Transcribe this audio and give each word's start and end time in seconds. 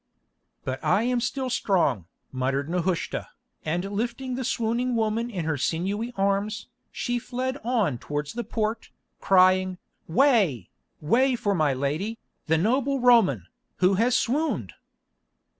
"But 0.63 0.83
I 0.83 1.03
am 1.03 1.21
still 1.21 1.51
strong," 1.51 2.07
muttered 2.31 2.67
Nehushta, 2.67 3.27
and 3.63 3.85
lifting 3.91 4.33
the 4.33 4.43
swooning 4.43 4.95
woman 4.95 5.29
in 5.29 5.45
her 5.45 5.57
sinewy 5.57 6.11
arms, 6.15 6.67
she 6.91 7.19
fled 7.19 7.57
on 7.63 7.99
towards 7.99 8.33
the 8.33 8.43
port, 8.43 8.89
crying, 9.19 9.77
"Way, 10.07 10.71
way 11.01 11.35
for 11.35 11.53
my 11.53 11.75
lady, 11.75 12.17
the 12.47 12.57
noble 12.57 12.99
Roman, 12.99 13.45
who 13.75 13.93
has 13.93 14.17
swooned!" 14.17 14.73